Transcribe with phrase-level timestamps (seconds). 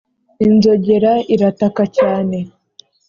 [0.45, 2.37] inzogera irataka cyane